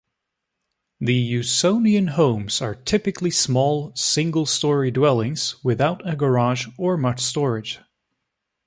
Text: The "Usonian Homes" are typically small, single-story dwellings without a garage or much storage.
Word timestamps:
The 0.99 1.13
"Usonian 1.13 2.09
Homes" 2.13 2.59
are 2.59 2.73
typically 2.73 3.29
small, 3.29 3.91
single-story 3.95 4.89
dwellings 4.89 5.63
without 5.63 6.01
a 6.09 6.15
garage 6.15 6.65
or 6.79 6.97
much 6.97 7.19
storage. 7.19 7.77